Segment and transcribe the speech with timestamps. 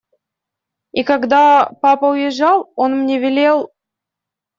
[0.93, 3.71] И, когда папа уезжал, он мне велел…